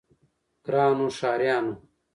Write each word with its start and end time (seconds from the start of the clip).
ګرانو 0.65 1.07
ښاريانو! 1.17 1.73